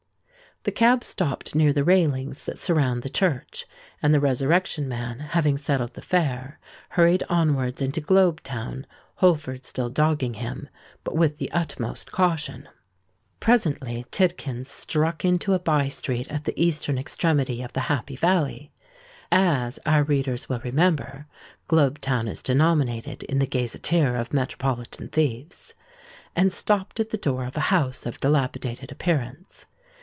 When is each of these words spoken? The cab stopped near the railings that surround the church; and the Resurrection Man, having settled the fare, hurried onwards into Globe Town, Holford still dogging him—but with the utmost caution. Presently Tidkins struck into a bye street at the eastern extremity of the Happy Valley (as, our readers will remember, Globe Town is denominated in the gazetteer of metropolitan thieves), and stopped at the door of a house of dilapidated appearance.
The 0.63 0.71
cab 0.71 1.03
stopped 1.03 1.55
near 1.55 1.73
the 1.73 1.83
railings 1.83 2.43
that 2.45 2.59
surround 2.59 3.01
the 3.01 3.09
church; 3.09 3.65
and 3.99 4.13
the 4.13 4.19
Resurrection 4.19 4.87
Man, 4.87 5.17
having 5.19 5.57
settled 5.57 5.95
the 5.95 6.03
fare, 6.03 6.59
hurried 6.89 7.23
onwards 7.29 7.81
into 7.81 7.99
Globe 7.99 8.43
Town, 8.43 8.85
Holford 9.15 9.65
still 9.65 9.89
dogging 9.89 10.35
him—but 10.35 11.15
with 11.15 11.39
the 11.39 11.51
utmost 11.51 12.11
caution. 12.11 12.69
Presently 13.39 14.05
Tidkins 14.11 14.67
struck 14.69 15.25
into 15.25 15.55
a 15.55 15.59
bye 15.59 15.87
street 15.87 16.27
at 16.27 16.43
the 16.43 16.53
eastern 16.63 16.99
extremity 16.99 17.63
of 17.63 17.73
the 17.73 17.79
Happy 17.89 18.15
Valley 18.15 18.71
(as, 19.31 19.79
our 19.87 20.03
readers 20.03 20.47
will 20.47 20.59
remember, 20.59 21.25
Globe 21.67 21.99
Town 22.01 22.27
is 22.27 22.43
denominated 22.43 23.23
in 23.23 23.39
the 23.39 23.47
gazetteer 23.47 24.15
of 24.15 24.31
metropolitan 24.31 25.07
thieves), 25.09 25.73
and 26.35 26.53
stopped 26.53 26.99
at 26.99 27.09
the 27.09 27.17
door 27.17 27.45
of 27.45 27.57
a 27.57 27.73
house 27.73 28.05
of 28.05 28.19
dilapidated 28.19 28.91
appearance. 28.91 29.65